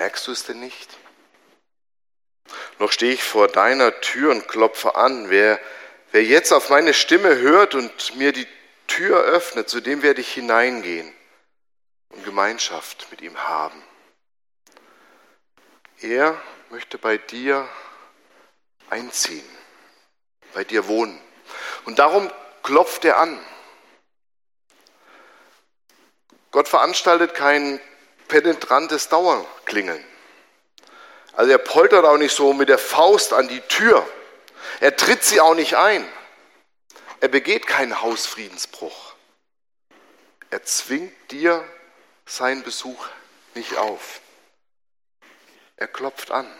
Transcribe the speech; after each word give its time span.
Merkst 0.00 0.26
du 0.28 0.32
es 0.32 0.44
denn 0.44 0.60
nicht? 0.60 0.96
Noch 2.78 2.90
stehe 2.90 3.12
ich 3.12 3.22
vor 3.22 3.48
deiner 3.48 4.00
Tür 4.00 4.30
und 4.30 4.48
klopfe 4.48 4.94
an. 4.94 5.28
Wer, 5.28 5.60
wer 6.10 6.24
jetzt 6.24 6.52
auf 6.52 6.70
meine 6.70 6.94
Stimme 6.94 7.36
hört 7.36 7.74
und 7.74 8.16
mir 8.16 8.32
die 8.32 8.48
Tür 8.86 9.20
öffnet, 9.20 9.68
zu 9.68 9.82
dem 9.82 10.02
werde 10.02 10.22
ich 10.22 10.32
hineingehen 10.32 11.12
und 12.08 12.24
Gemeinschaft 12.24 13.08
mit 13.10 13.20
ihm 13.20 13.36
haben. 13.46 13.84
Er 16.00 16.40
möchte 16.70 16.96
bei 16.96 17.18
dir 17.18 17.68
einziehen, 18.88 19.44
bei 20.54 20.64
dir 20.64 20.88
wohnen. 20.88 21.20
Und 21.84 21.98
darum 21.98 22.32
klopft 22.62 23.04
er 23.04 23.18
an. 23.18 23.38
Gott 26.52 26.68
veranstaltet 26.68 27.34
kein 27.34 27.78
penetrantes 28.30 29.08
Dauerklingeln. 29.08 30.02
Also 31.34 31.52
er 31.52 31.58
poltert 31.58 32.04
auch 32.04 32.16
nicht 32.16 32.34
so 32.34 32.52
mit 32.54 32.68
der 32.68 32.78
Faust 32.78 33.32
an 33.34 33.48
die 33.48 33.60
Tür. 33.62 34.08
Er 34.80 34.96
tritt 34.96 35.22
sie 35.24 35.40
auch 35.40 35.54
nicht 35.54 35.74
ein. 35.74 36.08
Er 37.20 37.28
begeht 37.28 37.66
keinen 37.66 38.00
Hausfriedensbruch. 38.00 39.14
Er 40.48 40.62
zwingt 40.64 41.12
dir 41.30 41.62
seinen 42.24 42.62
Besuch 42.62 43.06
nicht 43.54 43.76
auf. 43.76 44.20
Er 45.76 45.88
klopft 45.88 46.30
an. 46.30 46.50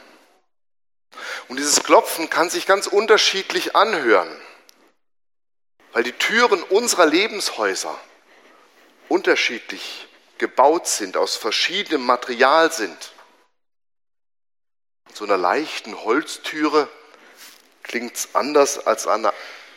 Und 1.48 1.56
dieses 1.56 1.82
Klopfen 1.82 2.30
kann 2.30 2.50
sich 2.50 2.66
ganz 2.66 2.86
unterschiedlich 2.86 3.74
anhören, 3.74 4.30
weil 5.92 6.02
die 6.02 6.12
Türen 6.12 6.62
unserer 6.62 7.06
Lebenshäuser 7.06 7.98
unterschiedlich 9.08 10.06
gebaut 10.40 10.88
sind, 10.88 11.16
aus 11.16 11.36
verschiedenem 11.36 12.04
Material 12.04 12.72
sind. 12.72 13.12
So 15.12 15.24
einer 15.24 15.36
leichten 15.36 16.02
Holztüre 16.02 16.88
klingt 17.82 18.16
es 18.16 18.34
anders 18.34 18.86
als 18.86 19.06
an 19.06 19.26
einer, 19.26 19.34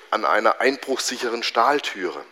an 0.10 0.26
einer 0.26 0.62
einbruchsicheren 0.62 1.44
Stahltüre. 1.44 2.24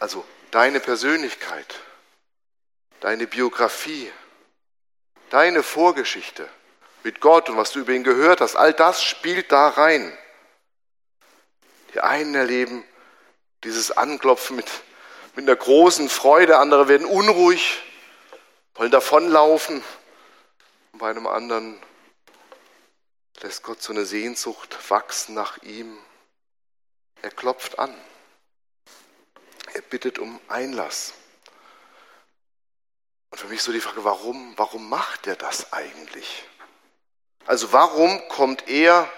Also 0.00 0.24
deine 0.50 0.80
Persönlichkeit, 0.80 1.80
deine 3.00 3.26
Biografie, 3.26 4.12
deine 5.30 5.62
Vorgeschichte 5.62 6.46
mit 7.04 7.20
Gott 7.20 7.48
und 7.48 7.56
was 7.56 7.72
du 7.72 7.80
über 7.80 7.92
ihn 7.92 8.04
gehört 8.04 8.42
hast, 8.42 8.54
all 8.54 8.74
das 8.74 9.02
spielt 9.02 9.50
da 9.50 9.68
rein. 9.68 10.16
Die 11.94 12.00
einen 12.00 12.34
erleben 12.34 12.84
dieses 13.64 13.92
Anklopfen 13.92 14.56
mit 14.56 14.68
mit 15.34 15.48
einer 15.48 15.56
großen 15.56 16.08
Freude, 16.08 16.58
andere 16.58 16.88
werden 16.88 17.06
unruhig, 17.06 17.82
wollen 18.74 18.90
davonlaufen. 18.90 19.82
Und 20.92 20.98
bei 20.98 21.10
einem 21.10 21.26
anderen 21.26 21.80
lässt 23.40 23.62
Gott 23.62 23.82
so 23.82 23.92
eine 23.92 24.04
Sehnsucht 24.04 24.78
wachsen 24.90 25.34
nach 25.34 25.62
ihm. 25.62 25.98
Er 27.22 27.30
klopft 27.30 27.78
an. 27.78 27.94
Er 29.74 29.82
bittet 29.82 30.18
um 30.18 30.40
Einlass. 30.48 31.14
Und 33.30 33.38
für 33.38 33.48
mich 33.48 33.62
so 33.62 33.72
die 33.72 33.80
Frage, 33.80 34.04
warum, 34.04 34.52
warum 34.56 34.88
macht 34.90 35.26
er 35.26 35.36
das 35.36 35.72
eigentlich? 35.72 36.44
Also 37.46 37.72
warum 37.72 38.28
kommt 38.28 38.68
er 38.68 39.10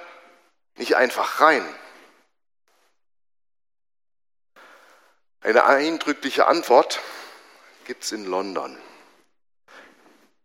nicht 0.76 0.96
einfach 0.96 1.40
rein? 1.40 1.66
Eine 5.44 5.66
eindrückliche 5.66 6.46
Antwort 6.46 7.00
gibt 7.84 8.04
es 8.04 8.12
in 8.12 8.24
London. 8.24 8.78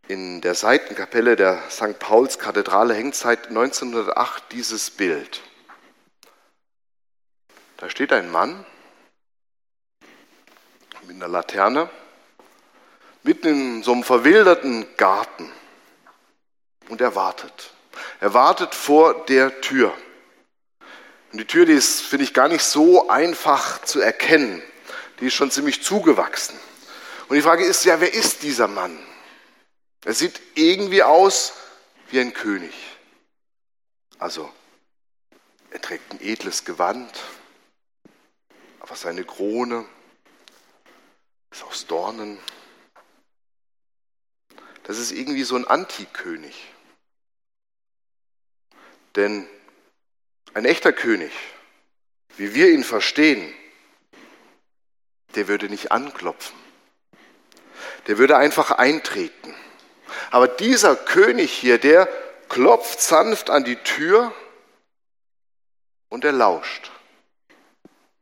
In 0.08 0.42
der 0.42 0.54
Seitenkapelle 0.54 1.36
der 1.36 1.58
St. 1.70 1.98
Pauls 1.98 2.38
Kathedrale 2.38 2.92
hängt 2.92 3.14
seit 3.14 3.46
1908 3.46 4.52
dieses 4.52 4.90
Bild. 4.90 5.40
Da 7.78 7.88
steht 7.88 8.12
ein 8.12 8.30
Mann 8.30 8.66
mit 11.06 11.16
einer 11.16 11.28
Laterne 11.28 11.88
mitten 13.22 13.48
in 13.48 13.82
so 13.82 13.92
einem 13.92 14.04
verwilderten 14.04 14.86
Garten 14.98 15.50
und 16.90 17.00
er 17.00 17.14
wartet. 17.14 17.72
Er 18.20 18.34
wartet 18.34 18.74
vor 18.74 19.24
der 19.24 19.62
Tür. 19.62 19.94
Und 21.32 21.38
die 21.38 21.46
Tür, 21.46 21.64
die 21.64 21.72
ist, 21.72 22.02
finde 22.02 22.24
ich, 22.24 22.34
gar 22.34 22.48
nicht 22.48 22.64
so 22.64 23.08
einfach 23.08 23.80
zu 23.80 24.00
erkennen 24.00 24.62
die 25.20 25.26
ist 25.26 25.34
schon 25.34 25.50
ziemlich 25.50 25.82
zugewachsen. 25.82 26.58
Und 27.28 27.36
die 27.36 27.42
Frage 27.42 27.64
ist 27.64 27.84
ja, 27.84 28.00
wer 28.00 28.12
ist 28.12 28.42
dieser 28.42 28.68
Mann? 28.68 28.98
Er 30.04 30.14
sieht 30.14 30.40
irgendwie 30.54 31.02
aus 31.02 31.52
wie 32.10 32.20
ein 32.20 32.32
König. 32.32 32.74
Also, 34.18 34.50
er 35.70 35.80
trägt 35.80 36.10
ein 36.12 36.20
edles 36.20 36.64
Gewand, 36.64 37.10
aber 38.80 38.96
seine 38.96 39.24
Krone 39.24 39.84
ist 41.50 41.62
aus 41.64 41.86
Dornen. 41.86 42.38
Das 44.84 44.98
ist 44.98 45.12
irgendwie 45.12 45.44
so 45.44 45.56
ein 45.56 45.66
Antikönig. 45.66 46.56
Denn 49.16 49.46
ein 50.54 50.64
echter 50.64 50.92
König, 50.92 51.32
wie 52.36 52.54
wir 52.54 52.70
ihn 52.70 52.84
verstehen, 52.84 53.54
der 55.34 55.48
würde 55.48 55.68
nicht 55.68 55.92
anklopfen. 55.92 56.56
Der 58.06 58.18
würde 58.18 58.36
einfach 58.36 58.72
eintreten. 58.72 59.54
Aber 60.30 60.48
dieser 60.48 60.96
König 60.96 61.52
hier, 61.52 61.78
der 61.78 62.08
klopft 62.48 63.00
sanft 63.00 63.50
an 63.50 63.64
die 63.64 63.76
Tür 63.76 64.32
und 66.08 66.24
er 66.24 66.32
lauscht, 66.32 66.90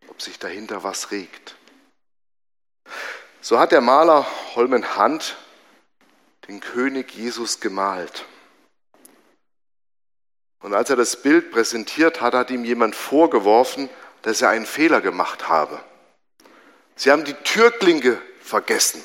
ob 0.09 0.21
sich 0.21 0.39
dahinter 0.39 0.83
was 0.83 1.11
regt. 1.11 1.57
So 3.41 3.59
hat 3.59 3.73
der 3.73 3.81
Maler 3.81 4.27
Holmen 4.55 4.97
Hand 4.97 5.37
den 6.49 6.61
König 6.61 7.13
Jesus 7.15 7.61
gemalt. 7.61 8.25
Und 10.61 10.75
als 10.75 10.91
er 10.91 10.97
das 10.97 11.23
Bild 11.23 11.51
präsentiert 11.51 12.21
hat, 12.21 12.35
hat 12.35 12.51
ihm 12.51 12.65
jemand 12.65 12.97
vorgeworfen, 12.97 13.89
dass 14.23 14.43
er 14.43 14.51
einen 14.51 14.67
Fehler 14.67 15.01
gemacht 15.01 15.49
habe. 15.49 15.81
Sie 16.99 17.13
haben 17.13 17.25
die 17.25 17.35
Türklinke 17.35 18.21
vergessen. 18.41 19.03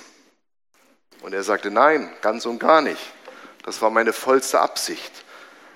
Und 1.22 1.32
er 1.34 1.44
sagte, 1.44 1.70
nein, 1.70 2.12
ganz 2.22 2.48
und 2.48 2.58
gar 2.58 2.82
nicht. 2.82 3.14
Das 3.62 3.84
war 3.84 3.92
meine 3.92 4.14
vollste 4.14 4.60
Absicht. 4.60 5.12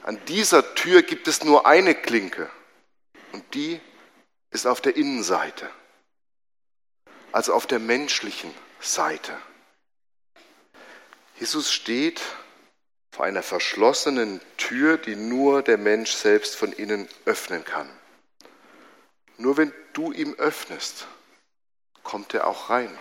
An 0.02 0.20
dieser 0.26 0.74
Tür 0.74 1.04
gibt 1.04 1.28
es 1.28 1.44
nur 1.44 1.68
eine 1.68 1.94
Klinke 1.94 2.50
und 3.34 3.54
die 3.54 3.80
ist 4.50 4.66
auf 4.66 4.82
der 4.82 4.96
Innenseite, 4.96 5.70
also 7.32 7.54
auf 7.54 7.68
der 7.68 7.80
menschlichen 7.80 8.52
Seite. 8.80 9.38
Jesus 11.40 11.72
steht 11.72 12.20
vor 13.12 13.26
einer 13.26 13.44
verschlossenen 13.44 14.42
Tür, 14.58 14.98
die 14.98 15.16
nur 15.16 15.62
der 15.62 15.78
Mensch 15.78 16.14
selbst 16.14 16.56
von 16.56 16.72
innen 16.72 17.08
öffnen 17.26 17.64
kann. 17.64 17.90
Nur 19.38 19.58
wenn 19.58 19.72
du 19.94 20.12
ihm 20.12 20.34
öffnest, 20.36 21.06
kommt 22.08 22.34
er 22.34 22.48
auch 22.48 22.70
rein. 22.70 22.98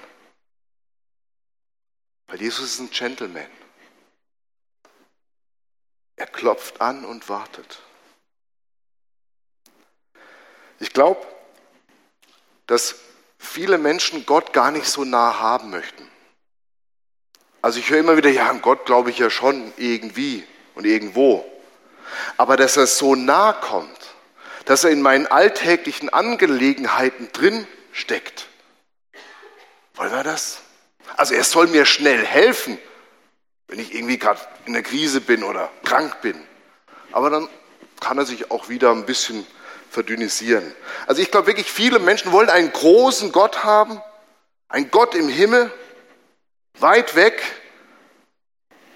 Weil 2.27 2.43
Jesus 2.43 2.75
ist 2.75 2.81
ein 2.81 2.91
Gentleman. 2.91 3.47
Er 6.17 6.27
klopft 6.27 6.81
an 6.81 7.05
und 7.05 7.29
wartet. 7.29 7.79
Ich 10.81 10.93
glaube, 10.93 11.25
dass 12.67 12.97
viele 13.39 13.79
Menschen 13.79 14.27
Gott 14.27 14.53
gar 14.53 14.73
nicht 14.73 14.87
so 14.87 15.05
nah 15.05 15.39
haben 15.39 15.71
möchten. 15.71 16.11
Also 17.63 17.79
ich 17.79 17.89
höre 17.89 18.01
immer 18.01 18.17
wieder, 18.17 18.31
ja, 18.31 18.51
an 18.51 18.61
Gott 18.61 18.87
glaube 18.87 19.11
ich 19.11 19.19
ja 19.19 19.31
schon 19.31 19.73
irgendwie 19.77 20.45
und 20.75 20.85
irgendwo. 20.85 21.49
Aber 22.39 22.57
dass 22.57 22.77
er 22.77 22.89
so 22.89 23.15
nah 23.15 23.53
kommt, 23.53 24.15
dass 24.65 24.83
er 24.83 24.91
in 24.91 25.01
meinen 25.01 25.29
alltäglichen 25.29 26.09
Angelegenheiten 26.09 27.31
drin 27.31 27.69
steckt, 27.93 28.49
wollen 29.97 30.13
wir 30.13 30.23
das? 30.23 30.61
Also 31.17 31.35
er 31.35 31.45
soll 31.45 31.67
mir 31.69 31.85
schnell 31.85 32.25
helfen. 32.25 32.79
wenn 33.69 33.81
ich 33.81 33.95
irgendwie 33.95 34.19
gerade 34.19 34.41
in 34.67 34.75
der 34.75 34.85
Krise 34.85 35.21
bin 35.21 35.43
oder 35.43 35.71
krank 35.83 36.21
bin. 36.21 36.41
Aber 37.11 37.31
dann 37.31 37.49
kann 38.01 38.17
er 38.17 38.25
sich 38.25 38.51
auch 38.53 38.69
wieder 38.69 38.93
ein 38.93 39.07
bisschen 39.07 39.45
verdünnisieren. 39.91 40.73
Also 41.07 41.21
ich 41.21 41.31
glaube 41.31 41.49
wirklich, 41.49 41.71
viele 41.71 41.99
Menschen 41.99 42.31
wollen 42.31 42.49
einen 42.49 42.73
großen 42.73 43.33
Gott 43.33 43.65
haben, 43.65 44.01
einen 44.69 44.91
Gott 44.91 45.15
im 45.15 45.29
Himmel, 45.29 45.73
weit 46.79 47.17
weg, 47.17 47.43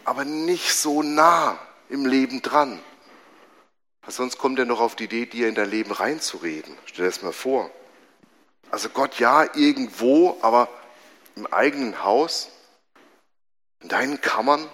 aber 0.05 0.25
nicht 0.25 0.75
so 0.75 1.03
nah 1.03 1.58
im 1.88 2.06
Leben 2.06 2.43
dran. 2.43 2.81
sonst 4.06 4.38
kommt 4.38 4.58
er 4.58 4.67
noch 4.67 4.81
auf 4.81 4.94
die 4.94 5.05
Idee, 5.05 5.26
dir 5.26 5.49
in 5.49 5.55
dein 5.55 5.70
Leben 5.70 5.93
reinzureden. 5.93 6.76
Stell 6.85 7.06
dir 7.06 7.11
das 7.11 7.23
mal 7.23 7.32
vor. 7.32 7.70
Also 8.70 8.88
Gott 8.88 9.19
ja 9.19 9.49
irgendwo, 9.55 10.38
aber 10.43 10.69
im 11.40 11.46
eigenen 11.46 12.04
Haus, 12.04 12.50
in 13.81 13.88
deinen 13.88 14.20
Kammern. 14.20 14.69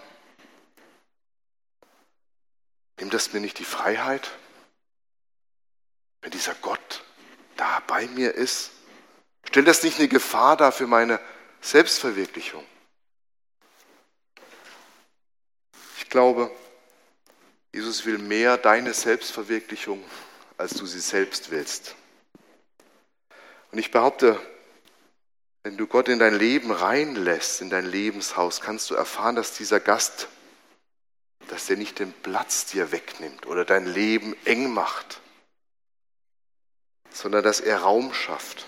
Nimmt 2.99 3.15
das 3.15 3.33
mir 3.33 3.41
nicht 3.41 3.61
die 3.61 3.65
Freiheit? 3.65 4.29
Wenn 6.23 6.33
dieser 6.33 6.57
Gott 6.57 7.05
da 7.57 7.81
bei 7.87 8.09
mir 8.09 8.35
ist, 8.35 8.73
stellt 9.45 9.69
das 9.69 9.85
nicht 9.85 10.01
eine 10.01 10.09
Gefahr 10.09 10.57
dar 10.57 10.73
für 10.73 10.89
meine 10.89 11.21
Selbstverwirklichung? 11.61 12.67
Ich 15.99 16.09
glaube, 16.09 16.51
Jesus 17.73 18.05
will 18.07 18.19
mehr 18.19 18.59
deine 18.59 18.93
Selbstverwirklichung, 18.93 20.03
als 20.59 20.75
du 20.75 20.85
sie 20.85 20.99
selbst 20.99 21.53
willst. 21.53 21.95
Und 23.71 23.79
ich 23.79 23.93
behaupte, 23.93 24.41
wenn 25.67 25.77
du 25.77 25.89
Gott 25.89 26.07
in 26.07 26.21
dein 26.21 26.39
Leben 26.39 26.71
reinlässt, 26.71 27.61
in 27.61 27.71
dein 27.71 27.87
Lebenshaus, 27.87 28.61
kannst 28.61 28.89
du 28.89 28.95
erfahren, 28.95 29.35
dass 29.35 29.53
dieser 29.57 29.81
Gast, 29.81 30.29
dass 31.49 31.67
der 31.67 31.77
nicht 31.77 31.99
den 31.99 32.13
Platz 32.13 32.67
dir 32.67 32.93
wegnimmt 32.93 33.47
oder 33.47 33.65
dein 33.65 33.85
Leben 33.85 34.37
eng 34.45 34.73
macht, 34.73 35.21
sondern 37.11 37.43
dass 37.43 37.59
er 37.59 37.81
Raum 37.81 38.15
schafft. 38.15 38.65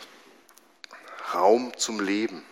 Raum 1.33 1.73
zum 1.77 2.01
Leben. 2.01 2.45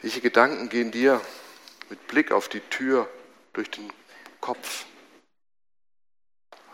Welche 0.00 0.20
Gedanken 0.20 0.68
gehen 0.68 0.90
dir 0.90 1.22
mit 1.88 2.06
Blick 2.06 2.32
auf 2.32 2.50
die 2.50 2.60
Tür 2.60 3.08
durch 3.54 3.70
den 3.70 3.90
Kopf? 4.42 4.84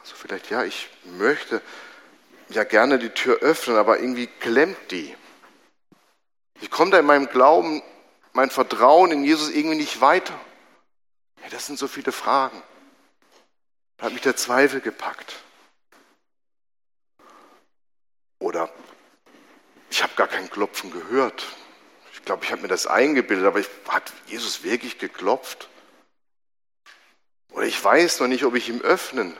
Also 0.00 0.16
vielleicht, 0.16 0.50
ja, 0.50 0.64
ich 0.64 0.90
möchte 1.04 1.62
ja 2.50 2.64
gerne 2.64 2.98
die 2.98 3.10
Tür 3.10 3.38
öffnen, 3.38 3.76
aber 3.76 3.98
irgendwie 4.00 4.26
klemmt 4.26 4.90
die. 4.90 5.14
Ich 6.60 6.70
komme 6.70 6.90
da 6.90 6.98
in 6.98 7.06
meinem 7.06 7.28
Glauben, 7.28 7.82
mein 8.32 8.50
Vertrauen 8.50 9.10
in 9.12 9.24
Jesus 9.24 9.50
irgendwie 9.50 9.76
nicht 9.76 10.00
weiter. 10.00 10.38
Ja, 11.42 11.48
das 11.50 11.66
sind 11.66 11.78
so 11.78 11.88
viele 11.88 12.12
Fragen. 12.12 12.62
Da 13.96 14.06
hat 14.06 14.12
mich 14.12 14.22
der 14.22 14.36
Zweifel 14.36 14.80
gepackt. 14.80 15.36
Oder 18.38 18.70
ich 19.90 20.02
habe 20.02 20.14
gar 20.14 20.28
kein 20.28 20.50
Klopfen 20.50 20.90
gehört. 20.90 21.44
Ich 22.12 22.24
glaube, 22.24 22.44
ich 22.44 22.52
habe 22.52 22.62
mir 22.62 22.68
das 22.68 22.86
eingebildet, 22.86 23.46
aber 23.46 23.60
ich, 23.60 23.68
hat 23.88 24.12
Jesus 24.26 24.62
wirklich 24.62 24.98
geklopft? 24.98 25.68
Oder 27.50 27.66
ich 27.66 27.82
weiß 27.82 28.20
noch 28.20 28.28
nicht, 28.28 28.44
ob 28.44 28.54
ich 28.54 28.68
ihm 28.68 28.80
öffnen 28.80 29.36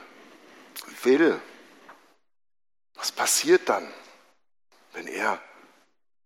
will. 1.03 1.39
Was 2.99 3.13
passiert 3.13 3.69
dann, 3.69 3.87
wenn 4.91 5.07
er 5.07 5.41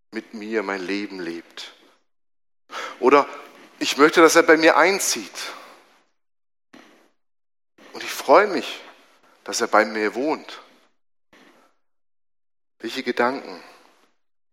mit 0.09 0.33
mir 0.33 0.63
mein 0.63 0.81
Leben 0.81 1.19
lebt? 1.19 1.71
Oder 2.99 3.27
ich 3.77 3.97
möchte, 3.97 4.21
dass 4.21 4.35
er 4.35 4.41
bei 4.41 4.57
mir 4.57 4.75
einzieht. 4.75 5.53
Und 7.93 8.03
ich 8.03 8.11
freue 8.11 8.47
mich, 8.47 8.81
dass 9.43 9.61
er 9.61 9.67
bei 9.67 9.85
mir 9.85 10.15
wohnt. 10.15 10.61
Welche 12.79 13.03
Gedanken 13.03 13.63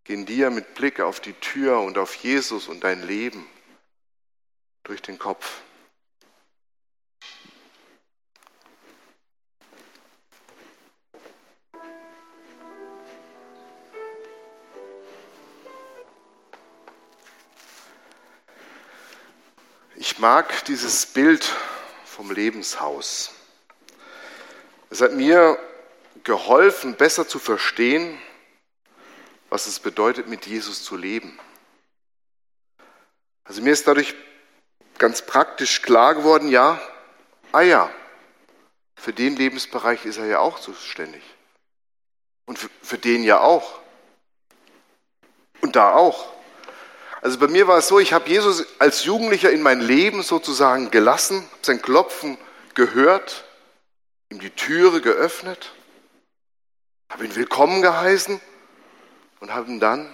gehen 0.03 0.27
dir 0.27 0.51
mit 0.51 0.75
Blick 0.75 0.99
auf 0.99 1.21
die 1.21 1.33
Tür 1.33 1.81
und 1.81 1.97
auf 1.97 2.13
Jesus 2.13 2.67
und 2.67 2.83
dein 2.83 3.01
Leben 3.01 3.49
durch 4.83 5.01
den 5.01 5.17
Kopf? 5.17 5.61
Ich 20.01 20.17
mag 20.17 20.65
dieses 20.65 21.05
Bild 21.05 21.47
vom 22.05 22.31
Lebenshaus. 22.31 23.33
Es 24.89 24.99
hat 24.99 25.13
mir 25.13 25.59
geholfen, 26.23 26.95
besser 26.95 27.27
zu 27.27 27.37
verstehen, 27.37 28.19
was 29.51 29.67
es 29.67 29.79
bedeutet, 29.79 30.27
mit 30.27 30.47
Jesus 30.47 30.83
zu 30.83 30.95
leben. 30.95 31.39
Also 33.43 33.61
mir 33.61 33.73
ist 33.73 33.87
dadurch 33.87 34.15
ganz 34.97 35.21
praktisch 35.21 35.83
klar 35.83 36.15
geworden, 36.15 36.49
ja, 36.49 36.81
ah 37.51 37.61
ja, 37.61 37.91
für 38.95 39.13
den 39.13 39.35
Lebensbereich 39.35 40.03
ist 40.05 40.17
er 40.17 40.25
ja 40.25 40.39
auch 40.39 40.59
zuständig. 40.59 41.21
Und 42.47 42.57
für, 42.57 42.71
für 42.81 42.97
den 42.97 43.23
ja 43.23 43.39
auch. 43.39 43.79
Und 45.61 45.75
da 45.75 45.93
auch. 45.93 46.40
Also 47.21 47.37
bei 47.37 47.47
mir 47.47 47.67
war 47.67 47.77
es 47.77 47.87
so, 47.87 47.99
ich 47.99 48.13
habe 48.13 48.27
Jesus 48.27 48.65
als 48.79 49.05
Jugendlicher 49.05 49.51
in 49.51 49.61
mein 49.61 49.79
Leben 49.79 50.23
sozusagen 50.23 50.89
gelassen, 50.89 51.47
sein 51.61 51.79
Klopfen 51.79 52.37
gehört, 52.73 53.45
ihm 54.31 54.39
die 54.39 54.49
Türe 54.49 55.01
geöffnet, 55.01 55.71
habe 57.11 57.25
ihn 57.25 57.35
willkommen 57.35 57.83
geheißen 57.83 58.41
und 59.39 59.53
habe 59.53 59.69
ihm 59.69 59.79
dann 59.79 60.11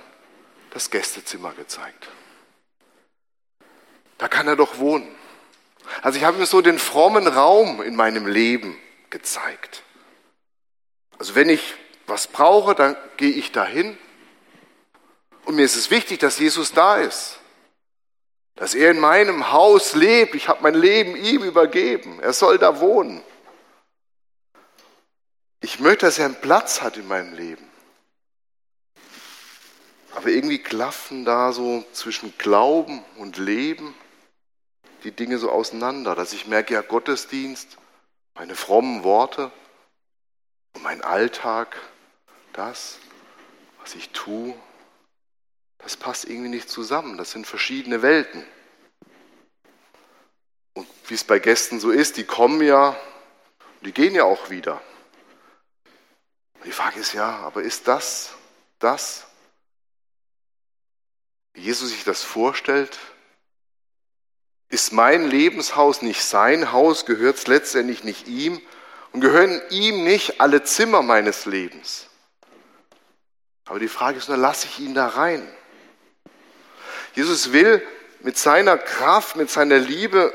das 0.72 0.90
Gästezimmer 0.90 1.54
gezeigt. 1.54 2.10
Da 4.18 4.28
kann 4.28 4.48
er 4.48 4.58
doch 4.58 4.78
wohnen. 4.80 5.08
Also 6.02 6.18
ich 6.18 6.26
habe 6.26 6.38
ihm 6.38 6.46
so 6.46 6.62
den 6.62 6.78
frommen 6.78 7.28
Raum 7.28 7.82
in 7.82 7.96
meinem 7.96 8.28
Leben 8.28 8.78
gezeigt. 9.10 9.84
Also 11.20 11.36
wenn 11.36 11.48
ich 11.48 11.76
was 12.06 12.28
brauche, 12.28 12.76
dann 12.76 12.98
gehe 13.16 13.32
ich 13.32 13.54
dahin 13.54 13.98
und 15.48 15.56
mir 15.56 15.64
ist 15.64 15.78
es 15.78 15.90
wichtig, 15.90 16.20
dass 16.20 16.40
Jesus 16.40 16.74
da 16.74 16.98
ist. 16.98 17.40
Dass 18.56 18.76
er 18.76 18.92
in 18.92 19.00
meinem 19.00 19.54
Haus 19.54 19.96
lebt. 19.96 20.36
Ich 20.36 20.50
habe 20.50 20.62
mein 20.62 20.74
Leben 20.74 21.16
ihm 21.16 21.42
übergeben. 21.42 22.20
Er 22.20 22.34
soll 22.34 22.58
da 22.58 22.82
wohnen. 22.82 23.24
Ich 25.62 25.80
möchte, 25.80 26.06
dass 26.06 26.20
er 26.20 26.26
einen 26.26 26.42
Platz 26.42 26.82
hat 26.82 26.98
in 26.98 27.08
meinem 27.08 27.34
Leben. 27.34 27.66
Aber 30.16 30.28
irgendwie 30.28 30.60
klaffen 30.60 31.24
da 31.24 31.54
so 31.54 31.86
zwischen 31.94 32.38
Glauben 32.38 33.02
und 33.16 33.38
Leben 33.38 33.96
die 35.06 35.12
Dinge 35.12 35.38
so 35.38 35.50
auseinander, 35.50 36.14
dass 36.14 36.34
ich 36.34 36.48
merke, 36.48 36.74
ja, 36.74 36.82
Gottesdienst, 36.82 37.78
meine 38.36 38.56
frommen 38.56 39.06
Worte 39.06 39.50
und 40.74 40.84
mein 40.84 41.02
Alltag, 41.04 41.78
das, 42.52 42.98
was 43.80 43.96
ich 43.96 44.10
tue, 44.10 44.54
das 45.80 45.98
passt 45.98 46.26
irgendwie 46.26 46.50
nicht 46.50 46.70
zusammen. 46.70 47.18
Das 47.18 47.32
sind 47.32 47.48
verschiedene 47.48 48.02
Welten. 48.02 48.46
Und 50.74 50.88
wie 51.08 51.14
es 51.14 51.24
bei 51.24 51.40
Gästen 51.40 51.80
so 51.80 51.92
ist, 51.92 52.18
die 52.18 52.24
kommen 52.24 52.62
ja, 52.62 53.00
die 53.82 53.92
gehen 53.92 54.16
ja 54.16 54.24
auch 54.24 54.50
wieder. 54.50 54.82
Die 56.66 56.72
Frage 56.72 57.00
ist 57.00 57.14
ja, 57.14 57.38
aber 57.38 57.62
ist 57.62 57.88
das 57.88 58.34
das, 58.80 59.26
wie 61.54 61.62
Jesus 61.62 61.90
sich 61.90 62.04
das 62.04 62.24
vorstellt? 62.24 63.00
Ist 64.70 64.92
mein 64.92 65.28
Lebenshaus 65.28 66.02
nicht 66.02 66.24
sein 66.24 66.72
Haus? 66.72 67.06
Gehört 67.06 67.38
es 67.38 67.48
letztendlich 67.48 68.04
nicht 68.04 68.28
ihm? 68.28 68.62
Und 69.12 69.22
gehören 69.22 69.62
ihm 69.70 70.04
nicht 70.04 70.42
alle 70.42 70.64
Zimmer 70.64 71.02
meines 71.02 71.46
Lebens? 71.46 72.08
Aber 73.66 73.80
die 73.80 73.88
Frage 73.88 74.18
ist 74.18 74.28
nur, 74.28 74.38
lasse 74.38 74.68
ich 74.68 74.80
ihn 74.80 74.94
da 74.94 75.08
rein? 75.08 75.48
Jesus 77.18 77.52
will 77.52 77.82
mit 78.20 78.38
seiner 78.38 78.78
Kraft, 78.78 79.38
mit 79.38 79.50
seiner 79.50 79.80
Liebe 79.80 80.32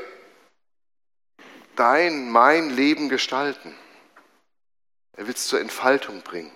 dein, 1.77 2.29
mein 2.29 2.71
Leben 2.71 3.07
gestalten. 3.07 3.73
Er 5.15 5.25
will 5.25 5.33
es 5.33 5.47
zur 5.47 5.61
Entfaltung 5.61 6.23
bringen, 6.23 6.51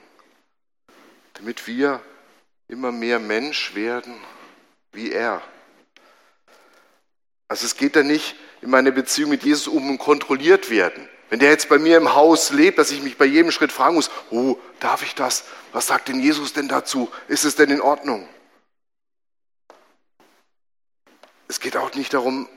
damit 1.35 1.65
wir 1.65 2.01
immer 2.67 2.91
mehr 2.91 3.19
Mensch 3.19 3.73
werden 3.73 4.15
wie 4.91 5.13
er. 5.13 5.41
Also 7.47 7.65
es 7.65 7.77
geht 7.77 7.95
da 7.95 8.03
nicht 8.03 8.35
in 8.61 8.69
meiner 8.69 8.91
Beziehung 8.91 9.29
mit 9.29 9.43
Jesus 9.43 9.69
um 9.69 9.97
kontrolliert 9.97 10.69
werden. 10.69 11.07
Wenn 11.29 11.39
der 11.39 11.51
jetzt 11.51 11.69
bei 11.69 11.79
mir 11.79 11.95
im 11.95 12.15
Haus 12.15 12.49
lebt, 12.49 12.79
dass 12.79 12.91
ich 12.91 13.01
mich 13.01 13.15
bei 13.15 13.23
jedem 13.23 13.51
Schritt 13.51 13.71
fragen 13.71 13.95
muss, 13.95 14.11
oh, 14.29 14.57
darf 14.81 15.03
ich 15.03 15.15
das? 15.15 15.45
Was 15.71 15.87
sagt 15.87 16.09
denn 16.09 16.19
Jesus 16.19 16.51
denn 16.51 16.67
dazu? 16.67 17.09
Ist 17.29 17.45
es 17.45 17.55
denn 17.55 17.69
in 17.69 17.79
Ordnung? 17.79 18.27
Es 21.47 21.59
geht 21.59 21.77
auch 21.77 21.93
nicht 21.93 22.13
darum, 22.13 22.49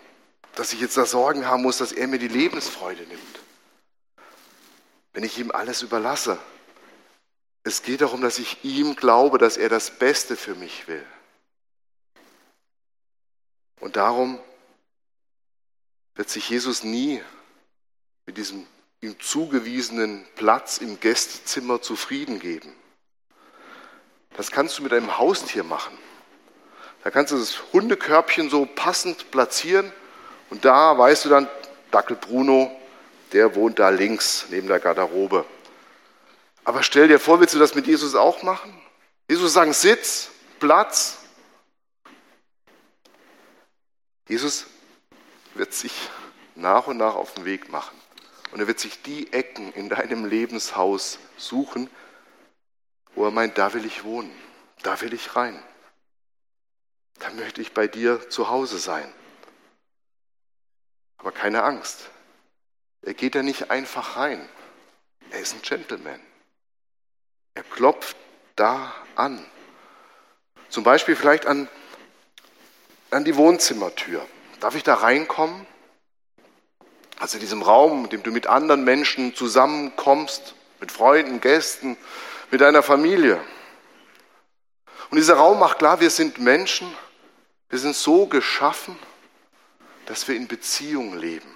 dass 0.54 0.72
ich 0.72 0.80
jetzt 0.80 0.96
da 0.96 1.06
Sorgen 1.06 1.46
haben 1.46 1.62
muss, 1.62 1.78
dass 1.78 1.92
er 1.92 2.08
mir 2.08 2.18
die 2.18 2.28
Lebensfreude 2.28 3.02
nimmt. 3.04 3.40
Wenn 5.12 5.24
ich 5.24 5.38
ihm 5.38 5.50
alles 5.50 5.82
überlasse. 5.82 6.38
Es 7.62 7.82
geht 7.82 8.00
darum, 8.00 8.20
dass 8.20 8.38
ich 8.38 8.64
ihm 8.64 8.96
glaube, 8.96 9.38
dass 9.38 9.56
er 9.56 9.68
das 9.68 9.90
Beste 9.90 10.36
für 10.36 10.54
mich 10.54 10.88
will. 10.88 11.04
Und 13.80 13.96
darum 13.96 14.40
wird 16.14 16.30
sich 16.30 16.48
Jesus 16.48 16.84
nie 16.84 17.22
mit 18.26 18.36
diesem 18.36 18.66
ihm 19.00 19.18
zugewiesenen 19.18 20.26
Platz 20.36 20.78
im 20.78 21.00
Gästezimmer 21.00 21.80
zufrieden 21.80 22.38
geben. 22.38 22.74
Das 24.36 24.50
kannst 24.50 24.78
du 24.78 24.82
mit 24.82 24.92
einem 24.92 25.18
Haustier 25.18 25.64
machen. 25.64 25.96
Da 27.02 27.10
kannst 27.10 27.32
du 27.32 27.38
das 27.38 27.72
Hundekörbchen 27.72 28.50
so 28.50 28.66
passend 28.66 29.30
platzieren 29.30 29.92
und 30.50 30.64
da 30.64 30.96
weißt 30.98 31.24
du 31.24 31.28
dann, 31.30 31.48
Dackel 31.90 32.16
Bruno, 32.16 32.70
der 33.32 33.54
wohnt 33.54 33.78
da 33.78 33.88
links 33.88 34.46
neben 34.50 34.68
der 34.68 34.80
Garderobe. 34.80 35.44
Aber 36.64 36.82
stell 36.82 37.08
dir 37.08 37.18
vor, 37.18 37.40
willst 37.40 37.54
du 37.54 37.58
das 37.58 37.74
mit 37.74 37.86
Jesus 37.86 38.14
auch 38.14 38.42
machen? 38.42 38.74
Jesus 39.28 39.52
sagen 39.52 39.72
Sitz, 39.72 40.30
Platz. 40.58 41.18
Jesus 44.28 44.66
wird 45.54 45.72
sich 45.72 45.92
nach 46.54 46.86
und 46.86 46.98
nach 46.98 47.14
auf 47.14 47.34
den 47.34 47.44
Weg 47.44 47.70
machen. 47.70 47.96
Und 48.52 48.60
er 48.60 48.66
wird 48.66 48.80
sich 48.80 49.02
die 49.02 49.32
Ecken 49.32 49.72
in 49.72 49.88
deinem 49.88 50.24
Lebenshaus 50.24 51.18
suchen, 51.36 51.88
wo 53.14 53.24
er 53.24 53.30
meint, 53.30 53.58
da 53.58 53.72
will 53.74 53.84
ich 53.84 54.04
wohnen, 54.04 54.32
da 54.82 55.00
will 55.00 55.14
ich 55.14 55.36
rein. 55.36 55.60
Da 57.20 57.30
möchte 57.30 57.60
ich 57.60 57.72
bei 57.72 57.86
dir 57.86 58.28
zu 58.28 58.48
Hause 58.48 58.78
sein. 58.78 59.10
Aber 61.18 61.32
keine 61.32 61.62
Angst. 61.62 62.10
Er 63.02 63.14
geht 63.14 63.34
da 63.34 63.42
nicht 63.42 63.70
einfach 63.70 64.16
rein. 64.16 64.48
Er 65.30 65.40
ist 65.40 65.54
ein 65.54 65.62
Gentleman. 65.62 66.20
Er 67.54 67.62
klopft 67.62 68.16
da 68.56 68.92
an. 69.16 69.44
Zum 70.70 70.82
Beispiel 70.82 71.14
vielleicht 71.14 71.46
an, 71.46 71.68
an 73.10 73.24
die 73.24 73.36
Wohnzimmertür. 73.36 74.26
Darf 74.60 74.74
ich 74.74 74.82
da 74.82 74.94
reinkommen? 74.94 75.66
Also 77.18 77.36
in 77.36 77.40
diesem 77.40 77.60
Raum, 77.60 78.04
in 78.04 78.10
dem 78.10 78.22
du 78.22 78.30
mit 78.30 78.46
anderen 78.46 78.82
Menschen 78.82 79.34
zusammenkommst, 79.34 80.54
mit 80.80 80.90
Freunden, 80.90 81.40
Gästen, 81.42 81.98
mit 82.50 82.62
deiner 82.62 82.82
Familie. 82.82 83.38
Und 85.10 85.16
dieser 85.16 85.34
Raum 85.34 85.58
macht 85.58 85.78
klar, 85.78 86.00
wir 86.00 86.08
sind 86.08 86.38
Menschen, 86.38 86.90
wir 87.70 87.78
sind 87.78 87.96
so 87.96 88.26
geschaffen, 88.26 88.98
dass 90.06 90.26
wir 90.26 90.34
in 90.34 90.48
Beziehung 90.48 91.16
leben. 91.16 91.54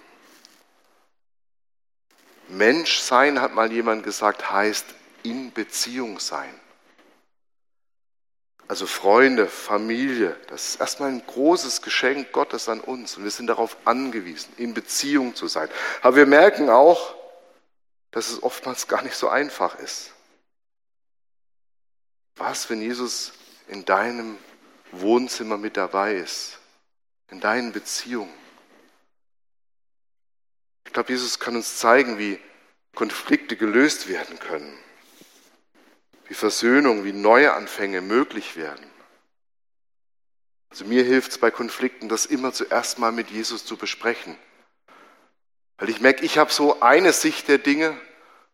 Mensch 2.49 3.00
sein, 3.00 3.40
hat 3.40 3.54
mal 3.54 3.73
jemand 3.73 4.04
gesagt, 4.04 4.50
heißt 4.50 4.87
in 5.25 5.52
Beziehung 5.52 6.21
sein. 6.21 6.54
Also 8.68 8.87
Freunde, 8.87 9.47
Familie, 9.47 10.37
das 10.47 10.71
ist 10.71 10.80
erstmal 10.80 11.11
ein 11.11 11.26
großes 11.26 11.83
Geschenk 11.83 12.33
Gottes 12.33 12.68
an 12.68 12.80
uns 12.80 13.16
und 13.16 13.25
wir 13.25 13.30
sind 13.30 13.49
darauf 13.49 13.76
angewiesen, 13.85 14.52
in 14.56 14.73
Beziehung 14.73 15.35
zu 15.35 15.49
sein. 15.49 15.68
Aber 16.00 16.16
wir 16.16 16.26
merken 16.26 16.71
auch, 16.71 17.14
dass 18.11 18.30
es 18.30 18.42
oftmals 18.42 18.88
gar 18.88 19.02
nicht 19.02 19.16
so 19.16 19.28
einfach 19.28 19.75
ist. 19.80 20.12
Was, 22.37 22.71
wenn 22.71 22.80
Jesus 22.80 23.33
in 23.68 23.85
deinem 23.85 24.38
Wohnzimmer 25.00 25.56
mit 25.56 25.76
dabei 25.76 26.14
ist, 26.14 26.58
in 27.30 27.40
deinen 27.40 27.72
Beziehungen? 27.72 28.32
Ich 30.86 30.92
glaube, 30.92 31.12
Jesus 31.12 31.38
kann 31.38 31.56
uns 31.56 31.78
zeigen, 31.78 32.18
wie 32.18 32.38
Konflikte 32.94 33.56
gelöst 33.56 34.08
werden 34.08 34.38
können 34.38 34.78
wie 36.26 36.34
Versöhnung, 36.34 37.04
wie 37.04 37.12
Neuanfänge 37.12 38.00
möglich 38.00 38.56
werden. 38.56 38.86
Also 40.70 40.84
mir 40.84 41.04
hilft 41.04 41.32
es 41.32 41.38
bei 41.38 41.50
Konflikten, 41.50 42.08
das 42.08 42.26
immer 42.26 42.52
zuerst 42.52 42.98
mal 42.98 43.12
mit 43.12 43.30
Jesus 43.30 43.64
zu 43.64 43.76
besprechen. 43.76 44.36
Weil 45.78 45.90
ich 45.90 46.00
merke, 46.00 46.24
ich 46.24 46.38
habe 46.38 46.52
so 46.52 46.80
eine 46.80 47.12
Sicht 47.12 47.48
der 47.48 47.58
Dinge 47.58 47.96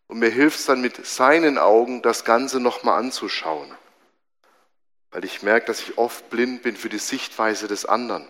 und 0.08 0.18
mir 0.18 0.30
hilft 0.30 0.58
es 0.58 0.66
dann 0.66 0.80
mit 0.80 1.06
seinen 1.06 1.58
Augen, 1.58 2.02
das 2.02 2.24
Ganze 2.24 2.60
nochmal 2.60 2.98
anzuschauen. 2.98 3.72
Weil 5.10 5.24
ich 5.24 5.42
merke, 5.42 5.66
dass 5.66 5.80
ich 5.80 5.98
oft 5.98 6.30
blind 6.30 6.62
bin 6.62 6.76
für 6.76 6.88
die 6.88 6.98
Sichtweise 6.98 7.68
des 7.68 7.84
anderen. 7.84 8.28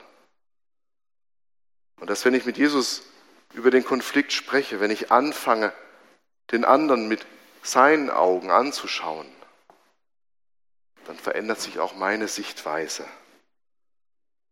Und 2.00 2.08
dass 2.08 2.25
wenn 2.25 2.34
ich 2.34 2.46
mit 2.46 2.56
Jesus 2.56 3.02
über 3.52 3.70
den 3.70 3.84
Konflikt 3.84 4.32
spreche, 4.32 4.80
wenn 4.80 4.90
ich 4.90 5.12
anfange, 5.12 5.72
den 6.50 6.64
anderen 6.64 7.08
mit 7.08 7.26
seinen 7.62 8.10
Augen 8.10 8.50
anzuschauen, 8.50 9.30
dann 11.04 11.16
verändert 11.16 11.60
sich 11.60 11.78
auch 11.78 11.94
meine 11.94 12.28
Sichtweise. 12.28 13.06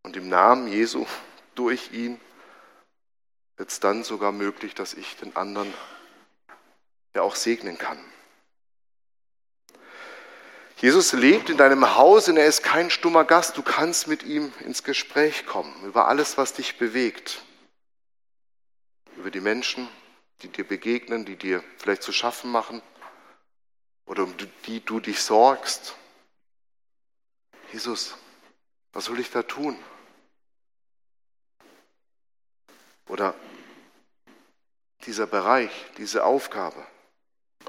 Und 0.03 0.15
im 0.15 0.29
Namen 0.29 0.67
Jesu, 0.67 1.05
durch 1.55 1.91
ihn, 1.91 2.19
wird 3.57 3.69
es 3.69 3.79
dann 3.79 4.03
sogar 4.03 4.31
möglich, 4.31 4.75
dass 4.75 4.93
ich 4.93 5.17
den 5.17 5.35
anderen 5.35 5.73
ja 7.13 7.21
auch 7.21 7.35
segnen 7.35 7.77
kann. 7.77 7.99
Jesus 10.81 11.11
lebt 11.11 11.49
in 11.49 11.57
deinem 11.57 11.97
Haus 11.97 12.29
und 12.29 12.37
er 12.37 12.45
ist 12.45 12.63
kein 12.63 12.89
stummer 12.89 13.25
Gast. 13.25 13.57
Du 13.57 13.63
kannst 13.63 14.07
mit 14.07 14.23
ihm 14.23 14.53
ins 14.61 14.83
Gespräch 14.83 15.45
kommen 15.45 15.73
über 15.83 16.07
alles, 16.07 16.37
was 16.37 16.53
dich 16.53 16.77
bewegt. 16.77 17.41
Über 19.17 19.29
die 19.29 19.41
Menschen, 19.41 19.89
die 20.41 20.47
dir 20.47 20.65
begegnen, 20.65 21.25
die 21.25 21.35
dir 21.35 21.61
vielleicht 21.77 22.01
zu 22.01 22.13
schaffen 22.13 22.49
machen 22.49 22.81
oder 24.05 24.23
um 24.23 24.33
die 24.67 24.79
du 24.79 25.01
dich 25.01 25.21
sorgst. 25.21 25.95
Jesus, 27.73 28.15
was 28.93 29.03
soll 29.03 29.19
ich 29.19 29.29
da 29.31 29.43
tun? 29.43 29.77
Oder 33.09 33.35
dieser 35.05 35.27
Bereich, 35.27 35.71
diese 35.97 36.23
Aufgabe. 36.23 36.87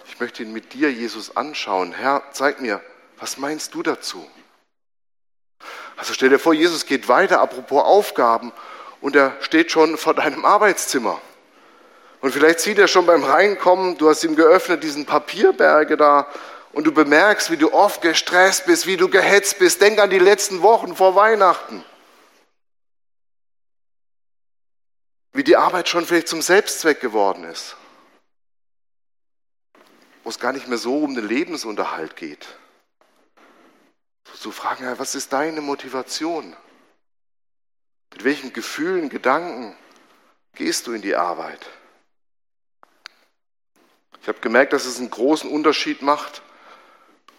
Ich 0.06 0.20
möchte 0.20 0.44
ihn 0.44 0.52
mit 0.52 0.74
dir, 0.74 0.92
Jesus, 0.92 1.36
anschauen. 1.36 1.92
Herr, 1.92 2.22
zeig 2.30 2.60
mir, 2.60 2.80
was 3.20 3.36
meinst 3.36 3.74
du 3.74 3.82
dazu? 3.82 4.26
Also 5.96 6.14
stell 6.14 6.30
dir 6.30 6.38
vor, 6.38 6.54
Jesus 6.54 6.86
geht 6.86 7.08
weiter, 7.08 7.40
apropos 7.40 7.84
Aufgaben, 7.84 8.52
und 9.02 9.14
er 9.14 9.36
steht 9.40 9.70
schon 9.70 9.96
vor 9.98 10.14
deinem 10.14 10.44
Arbeitszimmer. 10.44 11.20
Und 12.20 12.32
vielleicht 12.32 12.60
sieht 12.60 12.78
er 12.78 12.88
schon 12.88 13.06
beim 13.06 13.22
Reinkommen, 13.22 13.96
du 13.96 14.08
hast 14.08 14.24
ihm 14.24 14.36
geöffnet, 14.36 14.82
diesen 14.82 15.06
Papierberge 15.06 15.96
da 15.96 16.26
und 16.72 16.84
du 16.84 16.92
bemerkst, 16.92 17.50
wie 17.50 17.56
du 17.56 17.72
oft 17.72 18.02
gestresst 18.02 18.66
bist, 18.66 18.86
wie 18.86 18.96
du 18.96 19.08
gehetzt 19.08 19.58
bist. 19.58 19.80
Denk 19.80 19.98
an 19.98 20.10
die 20.10 20.18
letzten 20.18 20.62
Wochen 20.62 20.94
vor 20.94 21.14
Weihnachten. 21.14 21.84
Wie 25.32 25.44
die 25.44 25.56
Arbeit 25.56 25.88
schon 25.88 26.04
vielleicht 26.04 26.28
zum 26.28 26.42
Selbstzweck 26.42 27.00
geworden 27.00 27.44
ist. 27.44 27.76
Wo 30.22 30.28
es 30.30 30.38
gar 30.38 30.52
nicht 30.52 30.68
mehr 30.68 30.78
so 30.78 30.98
um 30.98 31.14
den 31.14 31.26
Lebensunterhalt 31.26 32.16
geht. 32.16 32.48
Zu 34.38 34.52
fragen, 34.52 34.98
was 34.98 35.14
ist 35.14 35.32
deine 35.32 35.60
Motivation? 35.60 36.56
Mit 38.12 38.24
welchen 38.24 38.52
Gefühlen, 38.52 39.08
Gedanken 39.08 39.76
gehst 40.54 40.86
du 40.86 40.92
in 40.92 41.02
die 41.02 41.14
Arbeit? 41.14 41.66
Ich 44.22 44.28
habe 44.28 44.40
gemerkt, 44.40 44.72
dass 44.72 44.84
es 44.84 44.98
einen 44.98 45.10
großen 45.10 45.50
Unterschied 45.50 46.02
macht, 46.02 46.42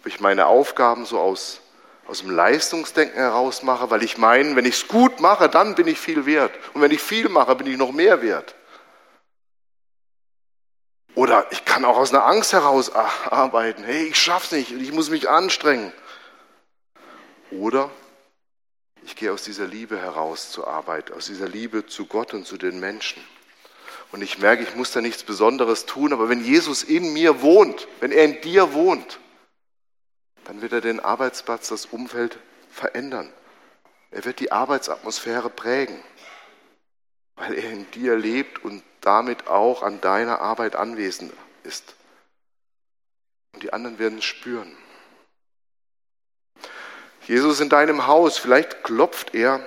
ob 0.00 0.06
ich 0.06 0.20
meine 0.20 0.46
Aufgaben 0.46 1.06
so 1.06 1.18
aus, 1.20 1.60
aus 2.06 2.20
dem 2.20 2.30
Leistungsdenken 2.30 3.16
heraus 3.16 3.62
mache, 3.62 3.90
weil 3.90 4.02
ich 4.02 4.18
meine, 4.18 4.56
wenn 4.56 4.66
ich 4.66 4.82
es 4.82 4.88
gut 4.88 5.20
mache, 5.20 5.48
dann 5.48 5.74
bin 5.74 5.86
ich 5.86 5.98
viel 5.98 6.26
wert. 6.26 6.52
Und 6.74 6.80
wenn 6.80 6.90
ich 6.90 7.00
viel 7.00 7.28
mache, 7.28 7.54
bin 7.54 7.68
ich 7.68 7.76
noch 7.76 7.92
mehr 7.92 8.22
wert. 8.22 8.54
Oder 11.14 11.46
ich 11.52 11.64
kann 11.64 11.84
auch 11.84 11.98
aus 11.98 12.12
einer 12.12 12.24
Angst 12.24 12.52
heraus 12.52 12.90
arbeiten. 12.90 13.84
Hey, 13.84 14.06
ich 14.06 14.20
schaff's 14.20 14.50
nicht 14.50 14.72
und 14.72 14.80
ich 14.80 14.92
muss 14.92 15.10
mich 15.10 15.28
anstrengen. 15.28 15.92
Oder 17.58 17.90
ich 19.04 19.16
gehe 19.16 19.32
aus 19.32 19.44
dieser 19.44 19.66
Liebe 19.66 19.98
heraus 19.98 20.50
zur 20.50 20.68
Arbeit, 20.68 21.12
aus 21.12 21.26
dieser 21.26 21.48
Liebe 21.48 21.86
zu 21.86 22.06
Gott 22.06 22.34
und 22.34 22.46
zu 22.46 22.56
den 22.56 22.80
Menschen. 22.80 23.22
Und 24.12 24.22
ich 24.22 24.38
merke, 24.38 24.62
ich 24.62 24.74
muss 24.76 24.92
da 24.92 25.00
nichts 25.00 25.22
Besonderes 25.22 25.86
tun, 25.86 26.12
aber 26.12 26.28
wenn 26.28 26.44
Jesus 26.44 26.82
in 26.82 27.12
mir 27.12 27.42
wohnt, 27.42 27.88
wenn 28.00 28.12
er 28.12 28.24
in 28.24 28.40
dir 28.42 28.74
wohnt, 28.74 29.18
dann 30.44 30.60
wird 30.60 30.72
er 30.72 30.80
den 30.80 31.00
Arbeitsplatz, 31.00 31.68
das 31.68 31.86
Umfeld 31.86 32.38
verändern. 32.70 33.32
Er 34.10 34.24
wird 34.24 34.40
die 34.40 34.52
Arbeitsatmosphäre 34.52 35.48
prägen, 35.48 36.02
weil 37.36 37.54
er 37.54 37.70
in 37.70 37.90
dir 37.92 38.16
lebt 38.16 38.62
und 38.64 38.82
damit 39.00 39.46
auch 39.46 39.82
an 39.82 40.00
deiner 40.00 40.40
Arbeit 40.40 40.76
anwesend 40.76 41.32
ist. 41.64 41.94
Und 43.54 43.62
die 43.62 43.72
anderen 43.72 43.98
werden 43.98 44.18
es 44.18 44.24
spüren. 44.24 44.76
Jesus 47.26 47.60
in 47.60 47.68
deinem 47.68 48.06
Haus, 48.06 48.38
vielleicht 48.38 48.82
klopft 48.82 49.34
er 49.34 49.60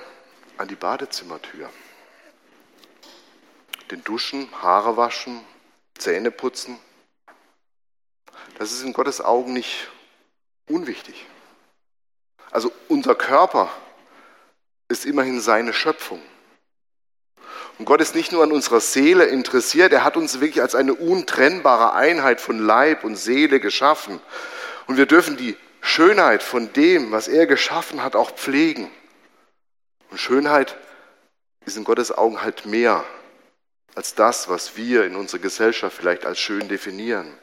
an 0.57 0.67
die 0.67 0.75
Badezimmertür. 0.75 1.69
Den 3.91 4.03
Duschen, 4.03 4.49
Haare 4.61 4.97
waschen, 4.97 5.41
Zähne 5.97 6.31
putzen. 6.31 6.77
Das 8.57 8.71
ist 8.71 8.83
in 8.83 8.93
Gottes 8.93 9.21
Augen 9.21 9.53
nicht 9.53 9.89
unwichtig. 10.67 11.25
Also 12.51 12.71
unser 12.87 13.15
Körper 13.15 13.69
ist 14.87 15.05
immerhin 15.05 15.41
seine 15.41 15.73
Schöpfung. 15.73 16.21
Und 17.77 17.85
Gott 17.85 18.01
ist 18.01 18.15
nicht 18.15 18.31
nur 18.31 18.43
an 18.43 18.51
unserer 18.51 18.79
Seele 18.79 19.25
interessiert, 19.25 19.91
er 19.91 20.03
hat 20.03 20.15
uns 20.15 20.39
wirklich 20.39 20.61
als 20.61 20.75
eine 20.75 20.93
untrennbare 20.93 21.93
Einheit 21.93 22.39
von 22.39 22.59
Leib 22.59 23.03
und 23.03 23.17
Seele 23.17 23.59
geschaffen. 23.59 24.21
Und 24.87 24.97
wir 24.97 25.05
dürfen 25.05 25.35
die 25.35 25.57
Schönheit 25.85 26.41
von 26.41 26.73
dem, 26.73 27.11
was 27.11 27.27
er 27.27 27.45
geschaffen 27.45 28.01
hat, 28.01 28.15
auch 28.15 28.31
pflegen. 28.31 28.91
Und 30.09 30.17
Schönheit 30.17 30.75
ist 31.65 31.77
in 31.77 31.83
Gottes 31.83 32.11
Augen 32.11 32.41
halt 32.41 32.65
mehr 32.65 33.05
als 33.93 34.15
das, 34.15 34.49
was 34.49 34.75
wir 34.75 35.05
in 35.05 35.15
unserer 35.15 35.41
Gesellschaft 35.41 35.95
vielleicht 35.95 36.25
als 36.25 36.39
schön 36.39 36.67
definieren. 36.67 37.37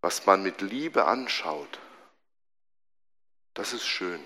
Was 0.00 0.24
man 0.26 0.44
mit 0.44 0.60
Liebe 0.60 1.06
anschaut, 1.06 1.80
das 3.54 3.72
ist 3.72 3.86
schön. 3.86 4.24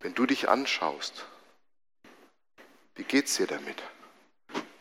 Wenn 0.00 0.14
du 0.14 0.26
dich 0.26 0.50
anschaust, 0.50 1.24
wie 2.94 3.04
geht's 3.04 3.36
dir 3.36 3.46
damit? 3.46 3.82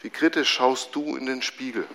Wie 0.01 0.09
kritisch 0.09 0.49
schaust 0.49 0.93
du 0.93 1.15
in 1.15 1.25
den 1.25 1.41
Spiegel? 1.41 1.87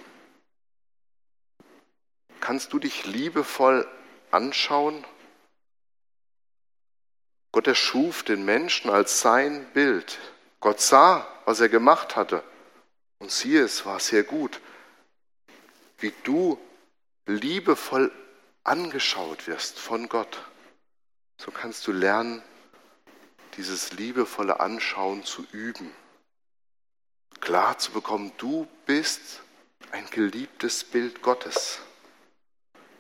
Kannst 2.45 2.75
du 2.75 2.79
dich 2.79 3.07
liebevoll 3.07 3.89
anschauen? 4.31 5.03
Gott 7.53 7.67
erschuf 7.67 8.23
den 8.23 8.45
Menschen 8.45 8.91
als 8.91 9.21
sein 9.21 9.65
Bild. 9.73 10.19
Gott 10.61 10.79
sah, 10.79 11.27
was 11.47 11.61
er 11.61 11.71
gemacht 11.71 12.17
hatte. 12.17 12.45
Und 13.19 13.31
siehe, 13.31 13.63
es 13.63 13.87
war 13.87 13.99
sehr 13.99 14.25
gut. 14.25 14.61
Wie 15.97 16.13
du 16.25 16.59
liebevoll 17.25 18.13
angeschaut 18.63 19.47
wirst 19.47 19.79
von 19.79 20.11
Gott, 20.11 20.43
so 21.39 21.51
kannst 21.51 21.87
du 21.87 21.93
lernen, 21.93 22.43
dieses 23.57 23.93
liebevolle 23.93 24.61
Anschauen 24.61 25.25
zu 25.25 25.47
üben. 25.51 25.91
Klar 27.41 27.79
zu 27.79 27.93
bekommen, 27.93 28.33
du 28.37 28.69
bist 28.85 29.41
ein 29.93 30.05
geliebtes 30.11 30.85
Bild 30.85 31.23
Gottes. 31.23 31.81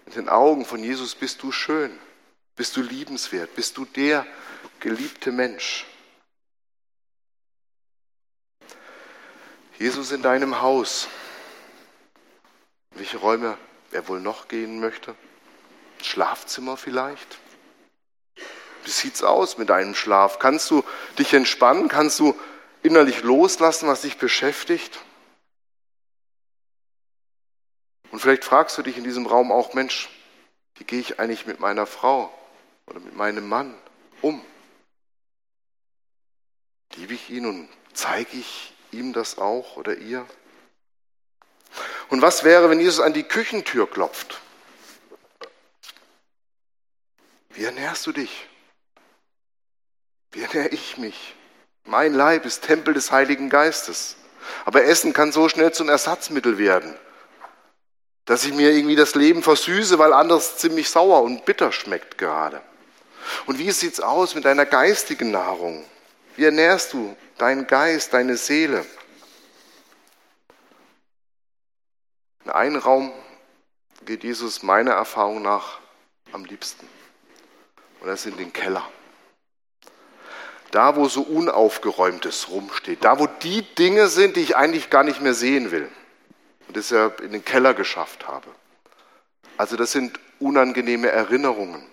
In 0.06 0.12
den 0.12 0.28
Augen 0.28 0.64
von 0.64 0.82
Jesus 0.82 1.14
bist 1.14 1.42
du 1.42 1.52
schön, 1.52 1.98
bist 2.56 2.76
du 2.76 2.82
liebenswert, 2.82 3.54
bist 3.54 3.76
du 3.76 3.84
der 3.84 4.26
geliebte 4.80 5.32
Mensch. 5.32 5.86
Jesus 9.78 10.12
in 10.12 10.22
deinem 10.22 10.60
Haus. 10.60 11.08
Welche 12.92 13.16
Räume 13.16 13.58
er 13.90 14.06
wohl 14.08 14.20
noch 14.20 14.48
gehen 14.48 14.78
möchte? 14.78 15.14
Schlafzimmer 16.00 16.76
vielleicht? 16.76 17.38
Wie 18.84 18.90
sieht's 18.90 19.22
aus 19.22 19.58
mit 19.58 19.70
deinem 19.70 19.94
Schlaf? 19.94 20.38
Kannst 20.38 20.70
du 20.70 20.84
dich 21.18 21.32
entspannen? 21.32 21.88
Kannst 21.88 22.20
du 22.20 22.38
innerlich 22.82 23.22
loslassen, 23.22 23.88
was 23.88 24.02
dich 24.02 24.18
beschäftigt? 24.18 25.00
Und 28.14 28.20
vielleicht 28.20 28.44
fragst 28.44 28.78
du 28.78 28.82
dich 28.82 28.96
in 28.96 29.02
diesem 29.02 29.26
Raum 29.26 29.50
auch, 29.50 29.74
Mensch, 29.74 30.08
wie 30.76 30.84
gehe 30.84 31.00
ich 31.00 31.18
eigentlich 31.18 31.46
mit 31.46 31.58
meiner 31.58 31.84
Frau 31.84 32.32
oder 32.86 33.00
mit 33.00 33.16
meinem 33.16 33.48
Mann 33.48 33.74
um? 34.22 34.40
Liebe 36.94 37.14
ich 37.14 37.28
ihn 37.30 37.44
und 37.44 37.68
zeige 37.92 38.36
ich 38.36 38.72
ihm 38.92 39.12
das 39.12 39.38
auch 39.38 39.76
oder 39.76 39.96
ihr? 39.96 40.24
Und 42.08 42.22
was 42.22 42.44
wäre, 42.44 42.70
wenn 42.70 42.78
Jesus 42.78 43.00
an 43.00 43.14
die 43.14 43.24
Küchentür 43.24 43.90
klopft? 43.90 44.40
Wie 47.48 47.64
ernährst 47.64 48.06
du 48.06 48.12
dich? 48.12 48.46
Wie 50.30 50.42
ernähre 50.42 50.68
ich 50.68 50.98
mich? 50.98 51.34
Mein 51.82 52.14
Leib 52.14 52.44
ist 52.44 52.62
Tempel 52.62 52.94
des 52.94 53.10
Heiligen 53.10 53.50
Geistes. 53.50 54.14
Aber 54.64 54.84
Essen 54.84 55.12
kann 55.12 55.32
so 55.32 55.48
schnell 55.48 55.72
zum 55.72 55.88
Ersatzmittel 55.88 56.58
werden, 56.58 56.96
dass 58.24 58.44
ich 58.44 58.54
mir 58.54 58.72
irgendwie 58.72 58.96
das 58.96 59.14
Leben 59.14 59.42
versüße, 59.42 59.98
weil 59.98 60.12
anders 60.12 60.58
ziemlich 60.58 60.88
sauer 60.88 61.22
und 61.22 61.44
bitter 61.44 61.72
schmeckt 61.72 62.18
gerade. 62.18 62.62
Und 63.46 63.58
wie 63.58 63.70
sieht's 63.70 64.00
aus 64.00 64.34
mit 64.34 64.44
deiner 64.44 64.66
geistigen 64.66 65.30
Nahrung? 65.30 65.84
Wie 66.36 66.44
ernährst 66.44 66.92
du 66.92 67.16
deinen 67.38 67.66
Geist, 67.66 68.12
deine 68.12 68.36
Seele? 68.36 68.84
In 72.44 72.50
einen 72.50 72.76
Raum 72.76 73.12
geht 74.04 74.24
Jesus 74.24 74.62
meiner 74.62 74.92
Erfahrung 74.92 75.42
nach 75.42 75.78
am 76.32 76.44
liebsten. 76.44 76.86
Und 78.00 78.08
das 78.08 78.20
ist 78.20 78.32
in 78.32 78.38
den 78.38 78.52
Keller 78.52 78.86
da 80.74 80.96
wo 80.96 81.06
so 81.06 81.22
Unaufgeräumtes 81.22 82.48
rumsteht, 82.50 83.04
da 83.04 83.20
wo 83.20 83.28
die 83.28 83.62
Dinge 83.62 84.08
sind, 84.08 84.34
die 84.34 84.40
ich 84.40 84.56
eigentlich 84.56 84.90
gar 84.90 85.04
nicht 85.04 85.20
mehr 85.20 85.32
sehen 85.34 85.70
will 85.70 85.88
und 86.66 86.76
deshalb 86.76 87.20
in 87.20 87.32
den 87.32 87.44
Keller 87.44 87.74
geschafft 87.74 88.26
habe. 88.26 88.48
Also 89.56 89.76
das 89.76 89.92
sind 89.92 90.18
unangenehme 90.40 91.08
Erinnerungen, 91.08 91.86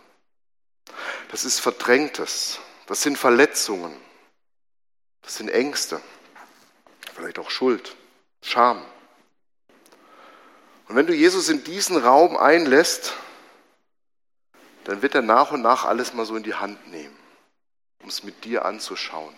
das 1.29 1.45
ist 1.45 1.59
Verdrängtes, 1.59 2.59
das 2.87 3.03
sind 3.03 3.17
Verletzungen, 3.17 3.95
das 5.21 5.35
sind 5.35 5.49
Ängste, 5.49 6.01
vielleicht 7.13 7.39
auch 7.39 7.51
Schuld, 7.51 7.95
Scham. 8.41 8.83
Und 10.87 10.95
wenn 10.95 11.07
du 11.07 11.13
Jesus 11.13 11.49
in 11.49 11.63
diesen 11.63 11.97
Raum 11.97 12.35
einlässt, 12.35 13.13
dann 14.83 15.01
wird 15.01 15.15
er 15.15 15.21
nach 15.21 15.51
und 15.51 15.61
nach 15.61 15.85
alles 15.85 16.13
mal 16.13 16.25
so 16.25 16.35
in 16.35 16.43
die 16.43 16.55
Hand 16.55 16.87
nehmen 16.87 17.21
um 18.01 18.09
es 18.09 18.23
mit 18.23 18.43
dir 18.43 18.65
anzuschauen. 18.65 19.35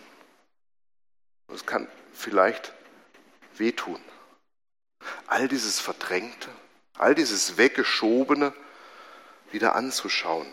es 1.48 1.66
kann 1.66 1.88
vielleicht 2.12 2.72
wehtun. 3.56 4.00
All 5.26 5.48
dieses 5.48 5.80
Verdrängte, 5.80 6.48
all 6.96 7.14
dieses 7.14 7.56
Weggeschobene 7.56 8.52
wieder 9.50 9.74
anzuschauen. 9.74 10.46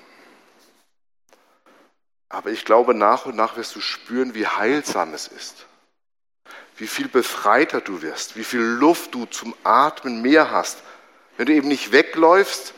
Aber 2.29 2.51
ich 2.51 2.63
glaube, 2.63 2.93
nach 2.93 3.25
und 3.25 3.35
nach 3.35 3.57
wirst 3.57 3.75
du 3.75 3.81
spüren, 3.81 4.33
wie 4.33 4.47
heilsam 4.47 5.13
es 5.13 5.27
ist. 5.27 5.65
Wie 6.77 6.87
viel 6.87 7.09
befreiter 7.09 7.81
du 7.81 8.01
wirst, 8.01 8.37
wie 8.37 8.43
viel 8.43 8.61
Luft 8.61 9.13
du 9.13 9.25
zum 9.25 9.53
Atmen 9.63 10.21
mehr 10.21 10.49
hast, 10.51 10.77
wenn 11.37 11.45
du 11.47 11.53
eben 11.53 11.67
nicht 11.67 11.91
wegläufst, 11.91 12.73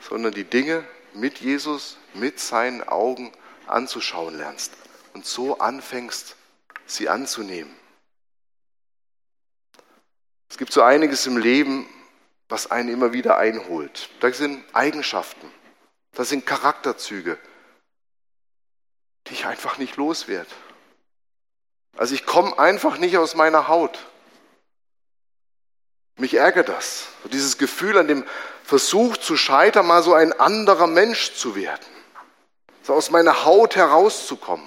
sondern 0.00 0.32
die 0.32 0.44
Dinge 0.44 0.84
mit 1.14 1.38
Jesus, 1.38 1.98
mit 2.14 2.40
seinen 2.40 2.86
Augen 2.86 3.32
anzuschauen 3.66 4.36
lernst 4.36 4.72
und 5.14 5.24
so 5.24 5.58
anfängst, 5.58 6.36
sie 6.86 7.08
anzunehmen. 7.08 7.74
Es 10.50 10.58
gibt 10.58 10.72
so 10.72 10.82
einiges 10.82 11.26
im 11.26 11.38
Leben, 11.38 11.88
was 12.48 12.70
einen 12.70 12.88
immer 12.88 13.12
wieder 13.12 13.38
einholt. 13.38 14.10
Da 14.20 14.32
sind 14.32 14.62
Eigenschaften, 14.74 15.50
da 16.12 16.24
sind 16.24 16.44
Charakterzüge, 16.44 17.38
die 19.26 19.34
ich 19.34 19.46
einfach 19.46 19.78
nicht 19.78 19.96
loswerde. 19.96 20.50
Also 21.96 22.14
ich 22.14 22.26
komme 22.26 22.58
einfach 22.58 22.98
nicht 22.98 23.16
aus 23.16 23.34
meiner 23.34 23.68
Haut. 23.68 23.98
Mich 26.16 26.34
ärgert 26.34 26.68
das. 26.68 27.08
Dieses 27.32 27.56
Gefühl 27.56 27.96
an 27.96 28.08
dem 28.08 28.24
Versuch 28.64 29.16
zu 29.16 29.36
scheitern, 29.36 29.86
mal 29.86 30.02
so 30.02 30.12
ein 30.12 30.38
anderer 30.38 30.86
Mensch 30.86 31.34
zu 31.34 31.54
werden 31.54 31.86
so 32.90 32.94
aus 32.94 33.10
meiner 33.10 33.44
Haut 33.44 33.76
herauszukommen. 33.76 34.66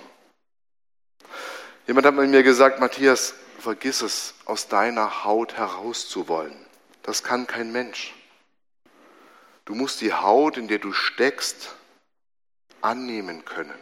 Jemand 1.87 2.07
hat 2.07 2.15
mir 2.15 2.43
gesagt, 2.43 2.79
Matthias, 2.79 3.33
vergiss 3.63 4.01
es, 4.01 4.35
aus 4.45 4.67
deiner 4.67 5.23
Haut 5.23 5.55
herauszuwollen. 5.55 6.55
Das 7.01 7.23
kann 7.23 7.47
kein 7.47 7.71
Mensch. 7.71 8.13
Du 9.65 9.75
musst 9.75 10.01
die 10.01 10.13
Haut, 10.13 10.57
in 10.57 10.67
der 10.67 10.79
du 10.79 10.93
steckst, 10.93 11.75
annehmen 12.81 13.45
können. 13.45 13.79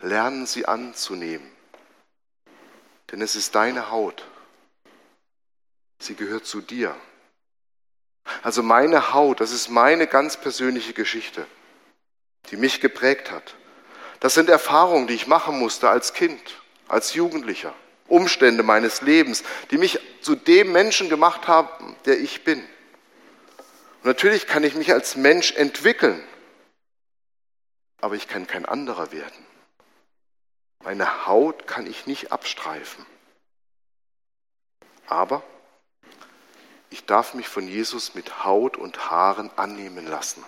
Lernen 0.00 0.46
sie 0.46 0.66
anzunehmen. 0.66 1.50
Denn 3.10 3.20
es 3.20 3.34
ist 3.34 3.54
deine 3.54 3.90
Haut. 3.90 4.24
Sie 5.98 6.14
gehört 6.14 6.46
zu 6.46 6.60
dir. 6.60 6.94
Also 8.42 8.62
meine 8.62 9.12
Haut, 9.12 9.40
das 9.40 9.50
ist 9.50 9.68
meine 9.68 10.06
ganz 10.06 10.36
persönliche 10.36 10.92
Geschichte 10.92 11.46
die 12.50 12.56
mich 12.56 12.80
geprägt 12.80 13.30
hat. 13.30 13.54
Das 14.20 14.34
sind 14.34 14.48
Erfahrungen, 14.48 15.06
die 15.06 15.14
ich 15.14 15.26
machen 15.26 15.58
musste 15.58 15.88
als 15.88 16.12
Kind, 16.12 16.40
als 16.88 17.14
Jugendlicher. 17.14 17.74
Umstände 18.08 18.62
meines 18.62 19.02
Lebens, 19.02 19.44
die 19.70 19.78
mich 19.78 20.00
zu 20.20 20.34
dem 20.34 20.72
Menschen 20.72 21.08
gemacht 21.08 21.46
haben, 21.46 21.96
der 22.04 22.18
ich 22.18 22.44
bin. 22.44 22.60
Und 22.60 24.04
natürlich 24.04 24.46
kann 24.46 24.64
ich 24.64 24.74
mich 24.74 24.92
als 24.92 25.16
Mensch 25.16 25.52
entwickeln, 25.52 26.22
aber 28.00 28.14
ich 28.14 28.28
kann 28.28 28.46
kein 28.46 28.64
anderer 28.64 29.12
werden. 29.12 29.46
Meine 30.84 31.26
Haut 31.26 31.66
kann 31.66 31.86
ich 31.86 32.06
nicht 32.06 32.32
abstreifen. 32.32 33.04
Aber 35.06 35.42
ich 36.90 37.04
darf 37.04 37.34
mich 37.34 37.48
von 37.48 37.66
Jesus 37.66 38.14
mit 38.14 38.44
Haut 38.44 38.76
und 38.76 39.10
Haaren 39.10 39.50
annehmen 39.56 40.06
lassen. 40.06 40.44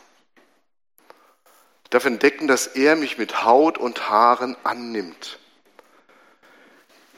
Ich 1.84 1.90
darf 1.90 2.04
entdecken, 2.04 2.46
dass 2.46 2.68
er 2.68 2.96
mich 2.96 3.18
mit 3.18 3.44
Haut 3.44 3.76
und 3.76 4.08
Haaren 4.08 4.56
annimmt. 4.62 5.38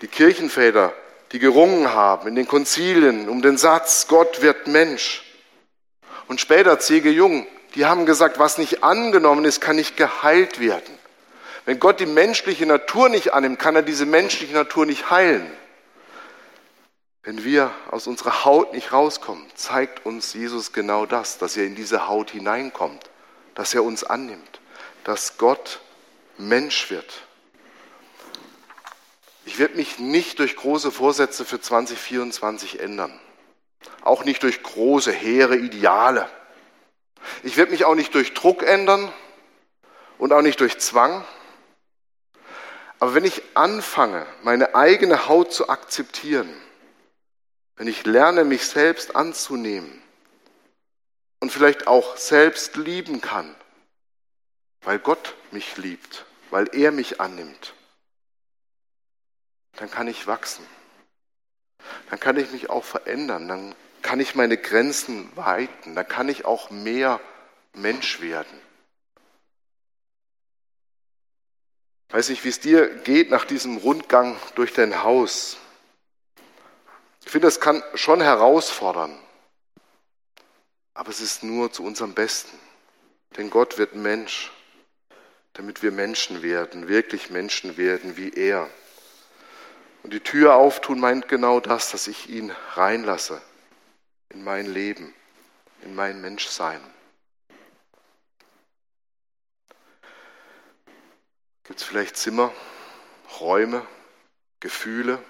Die 0.03 0.09
Kirchenväter, 0.09 0.93
die 1.31 1.38
gerungen 1.38 1.95
haben 1.95 2.29
in 2.29 2.35
den 2.35 2.49
Konzilien 2.49 3.29
um 3.29 3.41
den 3.41 3.57
Satz, 3.57 4.09
Gott 4.09 4.43
wird 4.43 4.67
Mensch. 4.67 5.23
Und 6.27 6.41
später 6.41 6.79
C.G. 6.79 7.09
Jung, 7.11 7.47
die 7.77 7.87
haben 7.87 8.05
gesagt, 8.05 8.38
was 8.38 8.59
nicht 8.59 8.83
angenommen 8.83 9.45
ist, 9.45 9.61
kann 9.61 9.77
nicht 9.77 9.97
geheilt 9.97 10.61
werden. 10.61 10.99
Wenn 11.65 11.79
Gott 11.79 12.01
die 12.01 12.07
menschliche 12.07 12.67
Natur 12.67 13.09
nicht 13.09 13.33
annimmt, 13.33 13.61
kann 13.61 13.77
er 13.77 13.83
diese 13.83 14.05
menschliche 14.05 14.53
Natur 14.53 14.87
nicht 14.87 15.11
heilen. 15.11 15.49
Wenn 17.23 17.45
wir 17.45 17.71
aus 17.88 18.09
unserer 18.09 18.45
Haut 18.45 18.73
nicht 18.73 18.93
rauskommen, 18.93 19.47
zeigt 19.55 20.05
uns 20.05 20.35
Jesus 20.35 20.73
genau 20.73 21.07
das, 21.07 21.38
dass 21.38 21.57
er 21.57 21.65
in 21.65 21.77
diese 21.77 22.09
Haut 22.09 22.33
hineinkommt, 22.33 23.09
dass 23.55 23.75
er 23.75 23.85
uns 23.85 24.03
annimmt, 24.03 24.61
dass 25.05 25.38
Gott 25.38 25.79
Mensch 26.37 26.91
wird. 26.91 27.23
Ich 29.44 29.59
werde 29.59 29.76
mich 29.76 29.98
nicht 29.98 30.38
durch 30.38 30.57
große 30.57 30.90
Vorsätze 30.90 31.44
für 31.44 31.61
2024 31.61 32.81
ändern, 32.81 33.18
auch 34.02 34.24
nicht 34.24 34.42
durch 34.42 34.62
große, 34.62 35.11
hehre 35.11 35.57
Ideale. 35.57 36.28
Ich 37.42 37.57
werde 37.57 37.72
mich 37.72 37.85
auch 37.85 37.94
nicht 37.94 38.14
durch 38.14 38.35
Druck 38.35 38.62
ändern 38.62 39.12
und 40.18 40.33
auch 40.33 40.42
nicht 40.42 40.61
durch 40.61 40.78
Zwang. 40.78 41.24
Aber 43.00 43.14
wenn 43.14 43.24
ich 43.24 43.42
anfange, 43.55 44.26
meine 44.42 44.76
eigene 44.76 45.26
Haut 45.28 45.52
zu 45.52 45.68
akzeptieren, 45.68 46.52
wenn 47.76 47.88
ich 47.88 48.07
lerne, 48.07 48.44
mich 48.44 48.64
selbst 48.64 49.16
anzunehmen 49.16 50.00
und 51.40 51.50
vielleicht 51.50 51.88
auch 51.88 52.16
selbst 52.16 52.76
lieben 52.76 53.20
kann, 53.20 53.57
weil 54.83 55.00
Gott 55.00 55.35
mich 55.50 55.76
liebt, 55.78 56.24
weil 56.50 56.68
er 56.72 56.92
mich 56.92 57.20
annimmt, 57.20 57.74
dann 59.77 59.91
kann 59.91 60.09
ich 60.09 60.27
wachsen. 60.27 60.67
Dann 62.11 62.21
kann 62.21 62.37
ich 62.37 62.51
mich 62.53 62.71
auch 62.71 62.85
verändern. 62.85 63.49
Dann 63.49 63.75
kann 64.03 64.21
ich 64.21 64.35
meine 64.35 64.57
Grenzen 64.57 65.35
weiten. 65.37 65.95
Dann 65.95 66.07
kann 66.07 66.29
ich 66.29 66.45
auch 66.45 66.71
mehr 66.71 67.21
Mensch 67.75 68.21
werden. 68.21 68.61
Weiß 72.11 72.29
nicht, 72.29 72.45
wie 72.45 72.51
es 72.51 72.61
dir 72.61 72.89
geht 72.89 73.31
nach 73.31 73.47
diesem 73.47 73.79
Rundgang 73.79 74.37
durch 74.55 74.75
dein 74.75 75.03
Haus. 75.03 75.57
Ich 77.25 77.31
finde, 77.31 77.47
das 77.47 77.59
kann 77.59 77.83
schon 77.95 78.21
herausfordern. 78.21 79.19
Aber 80.93 81.09
es 81.09 81.21
ist 81.21 81.43
nur 81.43 81.73
zu 81.73 81.83
unserem 81.83 82.13
Besten. 82.13 82.59
Denn 83.39 83.49
Gott 83.49 83.79
wird 83.79 83.95
Mensch, 83.95 84.53
damit 85.55 85.83
wir 85.83 85.91
Menschen 85.91 86.43
werden, 86.43 86.89
wirklich 86.89 87.31
Menschen 87.31 87.79
werden 87.79 88.19
wie 88.19 88.31
er. 88.31 88.69
Und 90.03 90.12
die 90.12 90.21
Tür 90.21 90.57
auftun 90.57 90.99
meint 90.99 91.29
genau 91.29 91.61
das, 91.61 91.91
dass 91.91 92.09
ich 92.09 92.29
ihn 92.29 92.51
reinlasse 92.75 93.41
in 94.31 94.43
mein 94.43 94.67
Leben, 94.67 95.15
in 95.83 95.95
mein 95.95 96.21
Menschsein. 96.21 96.81
Gibt 101.65 101.81
es 101.81 101.87
vielleicht 101.87 102.17
Zimmer, 102.17 102.53
Räume, 103.41 103.87
Gefühle, 104.59 105.23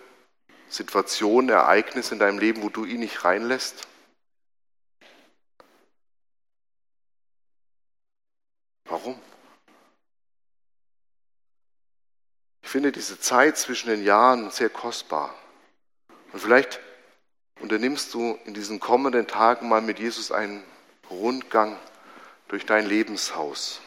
Situationen, 0.68 1.50
Ereignisse 1.50 2.14
in 2.14 2.20
deinem 2.20 2.38
Leben, 2.38 2.62
wo 2.62 2.70
du 2.70 2.86
ihn 2.86 3.00
nicht 3.00 3.24
reinlässt? 3.24 3.86
Warum? 8.86 9.20
Finde 12.72 12.90
diese 12.90 13.20
Zeit 13.20 13.58
zwischen 13.58 13.90
den 13.90 14.02
Jahren 14.02 14.50
sehr 14.50 14.70
kostbar. 14.70 15.34
Und 16.32 16.40
vielleicht 16.40 16.80
unternimmst 17.60 18.14
du 18.14 18.38
in 18.46 18.54
diesen 18.54 18.80
kommenden 18.80 19.26
Tagen 19.26 19.68
mal 19.68 19.82
mit 19.82 19.98
Jesus 19.98 20.32
einen 20.32 20.64
Rundgang 21.10 21.78
durch 22.48 22.64
dein 22.64 22.86
Lebenshaus 22.86 23.82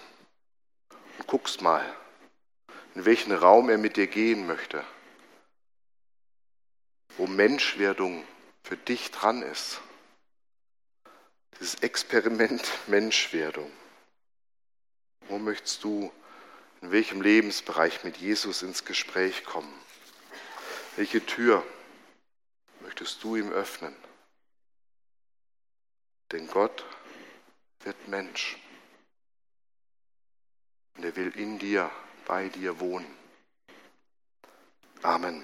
und 1.18 1.26
guckst 1.26 1.64
mal, 1.64 1.84
in 2.94 3.06
welchen 3.06 3.32
Raum 3.32 3.70
er 3.70 3.80
mit 3.80 3.98
dir 3.98 4.06
gehen 4.06 4.46
möchte, 4.46 4.84
wo 7.18 7.26
Menschwerdung 7.26 8.24
für 8.62 8.78
dich 8.78 9.10
dran 9.10 9.42
ist. 9.42 9.82
Dieses 11.60 11.74
Experiment 11.82 12.62
Menschwerdung. 12.86 13.72
Wo 15.28 15.40
möchtest 15.40 15.84
du 15.84 16.12
in 16.82 16.92
welchem 16.92 17.22
Lebensbereich 17.22 18.04
mit 18.04 18.18
Jesus 18.18 18.62
ins 18.62 18.86
Gespräch 18.86 19.44
kommen? 19.44 19.74
Welche 20.96 21.26
Tür 21.26 21.66
möchtest 22.82 23.24
du 23.24 23.36
ihm 23.36 23.52
öffnen? 23.52 23.96
Denn 26.32 26.48
Gott 26.48 26.86
wird 27.82 28.08
Mensch. 28.08 28.58
Und 30.96 31.04
er 31.04 31.16
will 31.16 31.32
in 31.36 31.60
dir, 31.60 31.92
bei 32.26 32.50
dir 32.50 32.80
wohnen. 32.80 33.14
Amen. 35.02 35.44